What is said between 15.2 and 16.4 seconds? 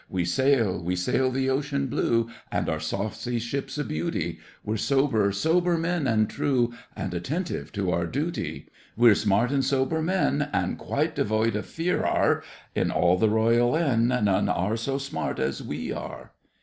as we are.